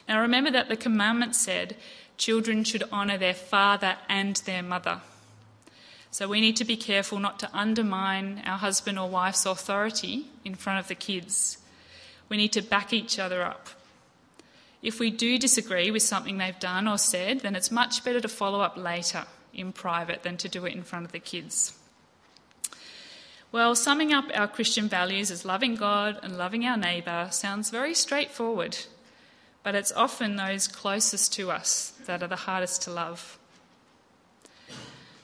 [0.09, 1.75] Now remember that the commandment said
[2.17, 5.01] children should honour their father and their mother.
[6.09, 10.55] So we need to be careful not to undermine our husband or wife's authority in
[10.55, 11.59] front of the kids.
[12.27, 13.69] We need to back each other up.
[14.81, 18.27] If we do disagree with something they've done or said, then it's much better to
[18.27, 21.77] follow up later in private than to do it in front of the kids.
[23.51, 27.93] Well, summing up our Christian values as loving God and loving our neighbour sounds very
[27.93, 28.77] straightforward
[29.63, 33.37] but it's often those closest to us that are the hardest to love.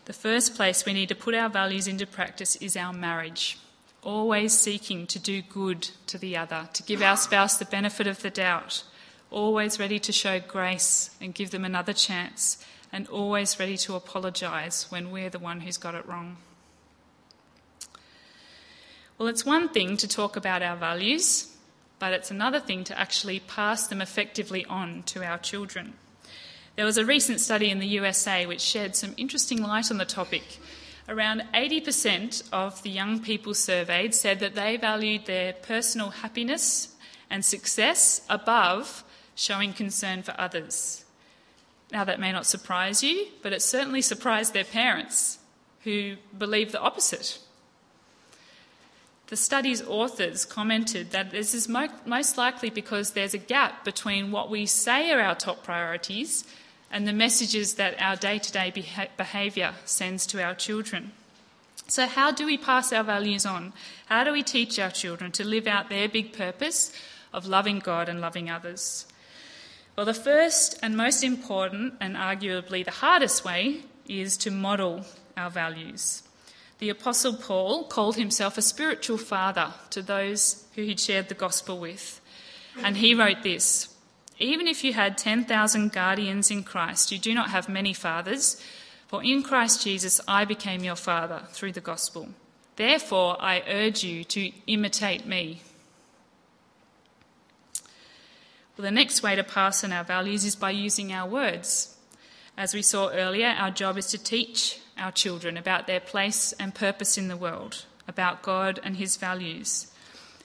[0.05, 3.57] The first place we need to put our values into practice is our marriage,
[4.03, 8.21] always seeking to do good to the other, to give our spouse the benefit of
[8.21, 8.83] the doubt,
[9.31, 14.91] always ready to show grace and give them another chance, and always ready to apologise
[14.91, 16.37] when we're the one who's got it wrong.
[19.17, 21.51] Well, it's one thing to talk about our values,
[21.97, 25.95] but it's another thing to actually pass them effectively on to our children.
[26.75, 30.05] There was a recent study in the USA which shed some interesting light on the
[30.05, 30.59] topic.
[31.09, 36.93] Around 80% of the young people surveyed said that they valued their personal happiness
[37.31, 41.03] and success above showing concern for others.
[41.91, 45.39] Now, that may not surprise you, but it certainly surprised their parents,
[45.83, 47.39] who believed the opposite.
[49.27, 54.49] The study's authors commented that this is most likely because there's a gap between what
[54.49, 56.45] we say are our top priorities
[56.91, 58.71] and the messages that our day to day
[59.17, 61.11] behaviour sends to our children.
[61.89, 63.73] So, how do we pass our values on?
[64.07, 66.91] How do we teach our children to live out their big purpose
[67.33, 69.05] of loving God and loving others?
[69.97, 75.49] Well, the first and most important, and arguably the hardest way, is to model our
[75.49, 76.21] values.
[76.77, 81.79] The Apostle Paul called himself a spiritual father to those who he'd shared the gospel
[81.79, 82.21] with.
[82.83, 83.95] And he wrote this
[84.37, 88.61] Even if you had 10,000 guardians in Christ, you do not have many fathers,
[89.07, 92.29] for in Christ Jesus I became your father through the gospel.
[92.75, 95.61] Therefore, I urge you to imitate me.
[98.77, 101.97] Well, the next way to pass on our values is by using our words.
[102.55, 106.75] As we saw earlier, our job is to teach our children about their place and
[106.75, 109.91] purpose in the world, about God and his values.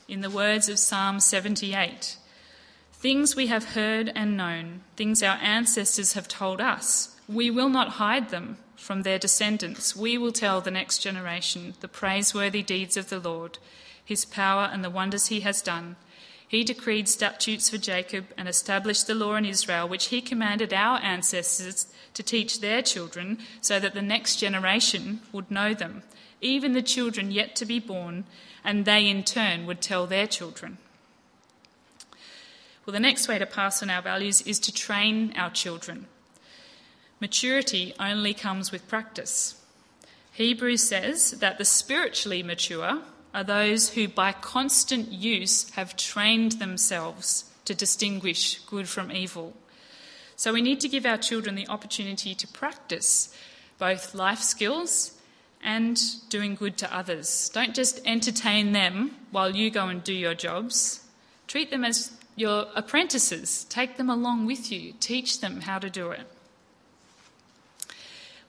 [0.09, 2.17] In the words of Psalm 78,
[2.95, 7.91] things we have heard and known, things our ancestors have told us, we will not
[7.91, 9.95] hide them from their descendants.
[9.95, 13.59] We will tell the next generation the praiseworthy deeds of the Lord,
[14.03, 15.97] his power and the wonders he has done.
[16.53, 20.99] He decreed statutes for Jacob and established the law in Israel, which he commanded our
[20.99, 26.03] ancestors to teach their children, so that the next generation would know them,
[26.43, 28.25] even the children yet to be born,
[28.63, 30.77] and they in turn would tell their children.
[32.85, 36.07] Well, the next way to pass on our values is to train our children.
[37.19, 39.55] Maturity only comes with practice.
[40.33, 43.01] Hebrews says that the spiritually mature
[43.35, 49.55] are those who, by constant use, have trained themselves to distinguish good from evil.
[50.37, 53.35] So we need to give our children the opportunity to practice
[53.79, 55.19] both life skills
[55.63, 57.51] and doing good to others.
[57.55, 61.07] Don't just entertain them while you go and do your jobs.
[61.47, 63.65] Treat them as your apprentices.
[63.65, 64.95] Take them along with you.
[64.99, 66.27] Teach them how to do it.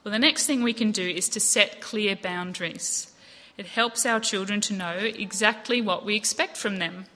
[0.02, 3.13] Well, the next thing we can do is to set clear boundaries.
[3.56, 7.06] It helps our children to know exactly what we expect from them.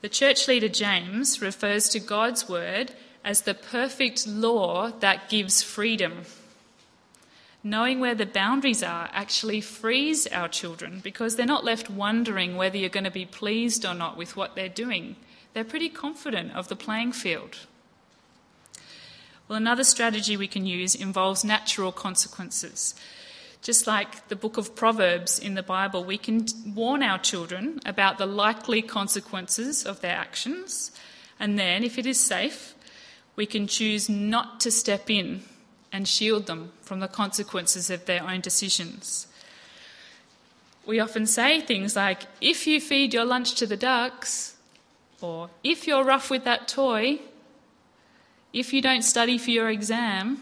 [0.00, 2.92] The church leader James refers to God's word
[3.24, 6.22] as the perfect law that gives freedom.
[7.64, 12.78] Knowing where the boundaries are actually frees our children because they're not left wondering whether
[12.78, 15.16] you're going to be pleased or not with what they're doing.
[15.52, 17.58] They're pretty confident of the playing field.
[19.48, 22.94] Well, another strategy we can use involves natural consequences.
[23.62, 28.18] Just like the book of Proverbs in the Bible, we can warn our children about
[28.18, 30.90] the likely consequences of their actions,
[31.40, 32.74] and then, if it is safe,
[33.36, 35.42] we can choose not to step in
[35.92, 39.26] and shield them from the consequences of their own decisions.
[40.86, 44.56] We often say things like, if you feed your lunch to the ducks,
[45.20, 47.20] or if you're rough with that toy,
[48.52, 50.38] if you don't study for your exam,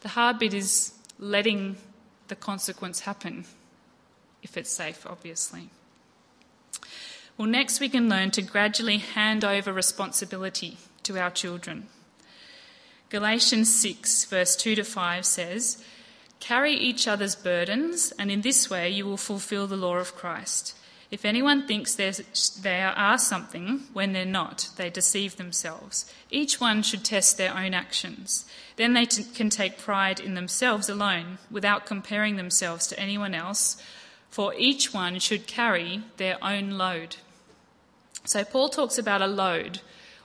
[0.00, 1.76] the hard bit is letting
[2.28, 3.44] the consequence happen,
[4.42, 5.70] if it's safe, obviously.
[7.38, 11.88] Well, next we can learn to gradually hand over responsibility to our children.
[13.08, 15.84] Galatians 6, verse 2 to 5 says,
[16.40, 20.74] Carry each other's burdens, and in this way you will fulfill the law of Christ.
[21.10, 26.12] If anyone thinks they are something when they're not, they deceive themselves.
[26.30, 28.44] Each one should test their own actions.
[28.76, 33.82] Then they t- can take pride in themselves alone, without comparing themselves to anyone else,
[34.30, 37.16] for each one should carry their own load.
[38.24, 39.80] So, Paul talks about a load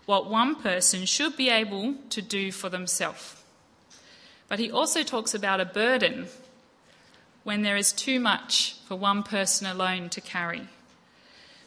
[0.06, 3.36] what one person should be able to do for themselves.
[4.50, 6.28] But he also talks about a burden
[7.44, 10.68] when there is too much for one person alone to carry.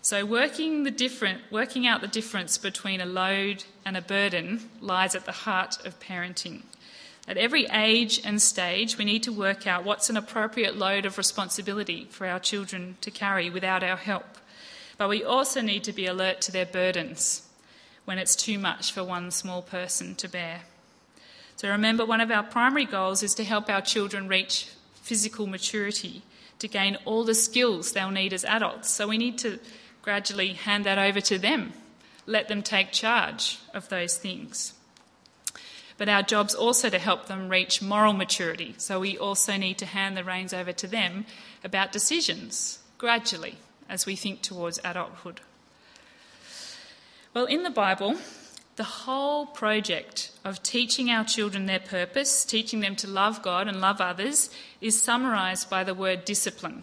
[0.02, 5.14] So working the different working out the difference between a load and a burden lies
[5.14, 6.62] at the heart of parenting.
[7.26, 11.16] At every age and stage, we need to work out what's an appropriate load of
[11.16, 14.36] responsibility for our children to carry without our help.
[14.98, 17.48] But we also need to be alert to their burdens
[18.04, 20.62] when it's too much for one small person to bear.
[21.56, 26.22] So remember, one of our primary goals is to help our children reach physical maturity,
[26.58, 28.90] to gain all the skills they'll need as adults.
[28.90, 29.58] So we need to
[30.02, 31.72] gradually hand that over to them,
[32.26, 34.74] let them take charge of those things.
[35.96, 39.86] But our job's also to help them reach moral maturity, so we also need to
[39.86, 41.24] hand the reins over to them
[41.62, 43.56] about decisions gradually
[43.88, 45.40] as we think towards adulthood.
[47.32, 48.16] Well, in the Bible,
[48.76, 53.80] the whole project of teaching our children their purpose, teaching them to love God and
[53.80, 56.82] love others, is summarized by the word discipline.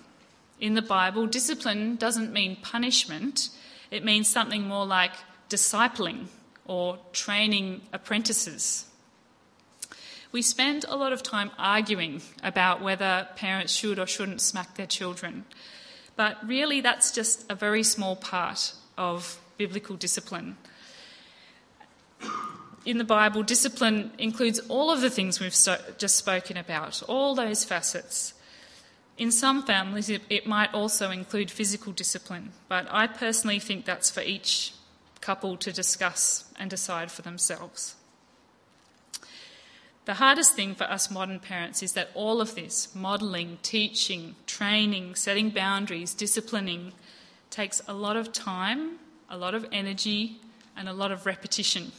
[0.59, 3.49] In the Bible, discipline doesn't mean punishment,
[3.89, 5.11] it means something more like
[5.49, 6.27] discipling
[6.65, 8.85] or training apprentices.
[10.31, 14.85] We spend a lot of time arguing about whether parents should or shouldn't smack their
[14.85, 15.45] children,
[16.15, 20.55] but really that's just a very small part of biblical discipline.
[22.85, 27.35] In the Bible, discipline includes all of the things we've so, just spoken about, all
[27.35, 28.33] those facets.
[29.17, 34.09] In some families, it, it might also include physical discipline, but I personally think that's
[34.09, 34.73] for each
[35.19, 37.95] couple to discuss and decide for themselves.
[40.05, 45.15] The hardest thing for us modern parents is that all of this modelling, teaching, training,
[45.15, 46.93] setting boundaries, disciplining
[47.49, 48.97] takes a lot of time
[49.31, 50.35] a lot of energy,
[50.75, 51.93] and a lot of repetition.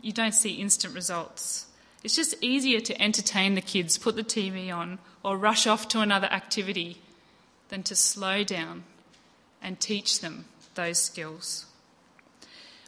[0.00, 1.66] You don't see instant results.
[2.04, 6.00] It's just easier to entertain the kids, put the TV on, or rush off to
[6.00, 6.98] another activity
[7.70, 8.84] than to slow down
[9.60, 10.44] and teach them
[10.76, 11.66] those skills.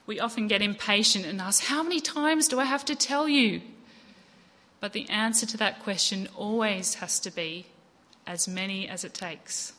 [0.06, 3.62] We often get impatient and ask, How many times do I have to tell you?
[4.80, 7.66] But the answer to that question always has to be
[8.26, 9.74] as many as it takes.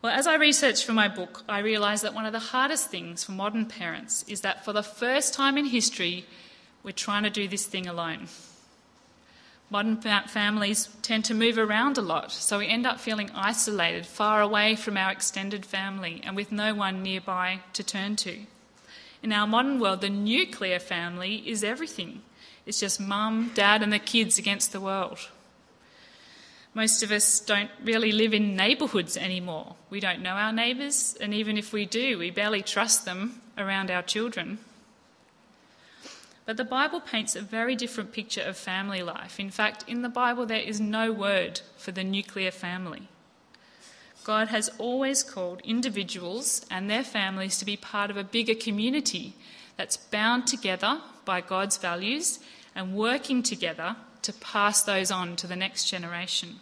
[0.00, 3.22] Well, as I researched for my book, I realised that one of the hardest things
[3.22, 6.26] for modern parents is that for the first time in history,
[6.82, 8.26] we're trying to do this thing alone.
[9.70, 14.42] Modern families tend to move around a lot, so we end up feeling isolated, far
[14.42, 18.40] away from our extended family, and with no one nearby to turn to.
[19.22, 22.22] In our modern world, the nuclear family is everything.
[22.66, 25.18] It's just mum, dad, and the kids against the world.
[26.74, 29.76] Most of us don't really live in neighbourhoods anymore.
[29.90, 33.90] We don't know our neighbours, and even if we do, we barely trust them around
[33.90, 34.58] our children.
[36.44, 39.38] But the Bible paints a very different picture of family life.
[39.38, 43.08] In fact, in the Bible, there is no word for the nuclear family.
[44.24, 49.34] God has always called individuals and their families to be part of a bigger community
[49.76, 52.38] that's bound together by God's values
[52.74, 56.60] and working together to pass those on to the next generation.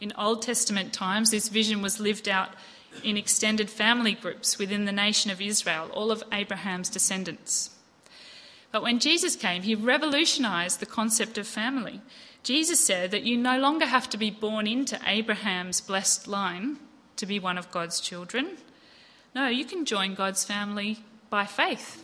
[0.00, 2.50] In Old Testament times, this vision was lived out
[3.04, 7.70] in extended family groups within the nation of Israel, all of Abraham's descendants.
[8.72, 12.00] But when Jesus came, he revolutionized the concept of family.
[12.42, 16.78] Jesus said that you no longer have to be born into Abraham's blessed line
[17.16, 18.56] to be one of God's children.
[19.34, 22.02] No, you can join God's family by faith.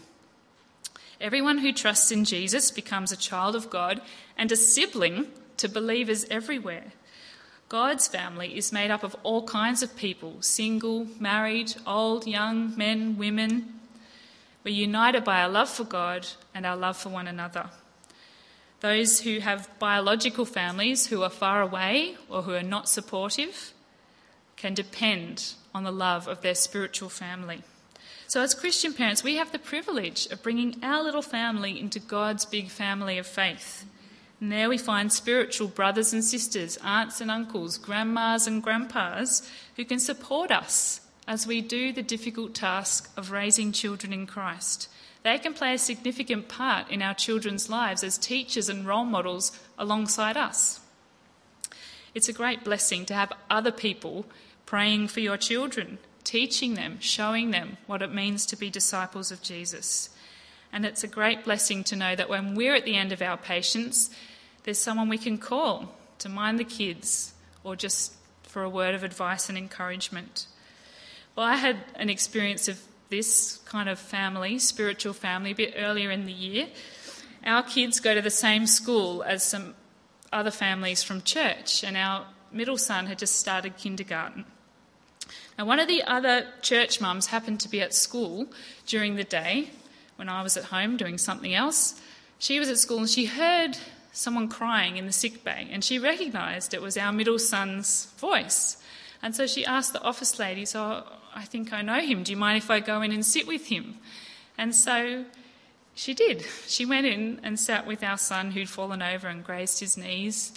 [1.20, 4.02] Everyone who trusts in Jesus becomes a child of God
[4.36, 6.92] and a sibling to believers everywhere.
[7.68, 13.16] God's family is made up of all kinds of people single, married, old, young, men,
[13.16, 13.76] women,
[14.66, 17.70] we're united by our love for God and our love for one another.
[18.80, 23.72] Those who have biological families who are far away or who are not supportive
[24.56, 27.62] can depend on the love of their spiritual family.
[28.28, 32.44] So, as Christian parents, we have the privilege of bringing our little family into God's
[32.44, 33.84] big family of faith.
[34.40, 39.84] And there we find spiritual brothers and sisters, aunts and uncles, grandmas and grandpas who
[39.84, 44.88] can support us as we do the difficult task of raising children in Christ.
[45.26, 49.50] They can play a significant part in our children's lives as teachers and role models
[49.76, 50.78] alongside us.
[52.14, 54.26] It's a great blessing to have other people
[54.66, 59.42] praying for your children, teaching them, showing them what it means to be disciples of
[59.42, 60.10] Jesus.
[60.72, 63.36] And it's a great blessing to know that when we're at the end of our
[63.36, 64.10] patience,
[64.62, 68.12] there's someone we can call to mind the kids or just
[68.44, 70.46] for a word of advice and encouragement.
[71.34, 76.10] Well, I had an experience of this kind of family, spiritual family, a bit earlier
[76.10, 76.68] in the year.
[77.44, 79.74] Our kids go to the same school as some
[80.32, 84.44] other families from church, and our middle son had just started kindergarten.
[85.58, 88.48] Now, one of the other church mums happened to be at school
[88.86, 89.70] during the day
[90.16, 92.00] when I was at home doing something else.
[92.38, 93.78] She was at school and she heard
[94.12, 98.78] someone crying in the sick bay, and she recognised it was our middle son's voice.
[99.22, 101.04] And so she asked the office lady, So
[101.36, 102.22] I think I know him.
[102.22, 103.98] Do you mind if I go in and sit with him?
[104.56, 105.26] And so
[105.94, 106.46] she did.
[106.66, 110.54] She went in and sat with our son who'd fallen over and grazed his knees.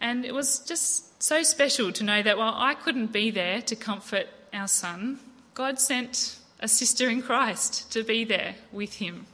[0.00, 3.76] And it was just so special to know that while I couldn't be there to
[3.76, 5.20] comfort our son,
[5.54, 9.26] God sent a sister in Christ to be there with him.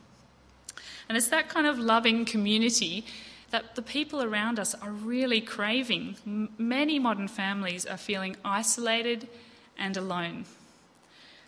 [1.08, 3.06] And it's that kind of loving community
[3.50, 6.16] that the people around us are really craving.
[6.58, 9.26] Many modern families are feeling isolated
[9.81, 10.45] and alone.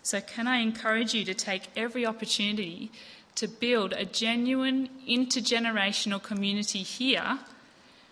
[0.02, 2.90] So, can I encourage you to take every opportunity
[3.36, 7.38] to build a genuine intergenerational community here?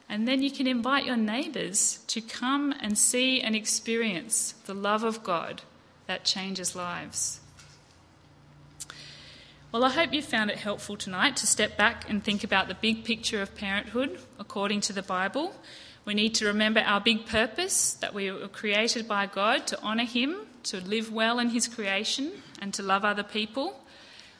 [0.08, 5.02] And then you can invite your neighbours to come and see and experience the love
[5.02, 5.62] of God
[6.06, 7.40] that changes lives.
[9.72, 12.74] Well, I hope you found it helpful tonight to step back and think about the
[12.74, 15.54] big picture of parenthood according to the Bible.
[16.04, 20.04] We need to remember our big purpose that we were created by God to honour
[20.04, 23.80] Him, to live well in His creation, and to love other people.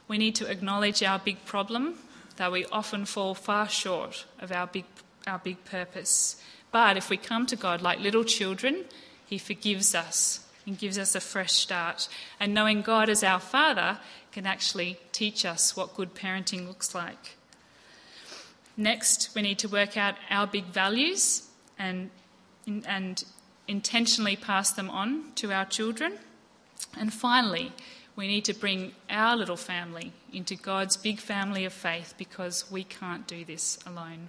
[0.09, 1.99] We need to acknowledge our big problem,
[2.37, 4.87] that we often fall far short of our big,
[5.27, 6.43] our big purpose.
[6.73, 8.85] But if we come to God like little children,
[9.27, 12.09] He forgives us and gives us a fresh start.
[12.39, 13.99] And knowing God as our Father
[14.33, 17.37] can actually teach us what good parenting looks like.
[18.77, 21.49] Next, we need to work out our big values
[21.81, 22.11] and,
[22.87, 23.25] and
[23.67, 26.19] intentionally pass them on to our children.
[26.97, 27.73] And finally,
[28.15, 32.85] we need to bring our little family into God's big family of faith because we
[32.85, 34.29] can't do this alone.